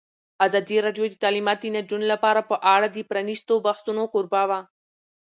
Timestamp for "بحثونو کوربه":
3.65-4.43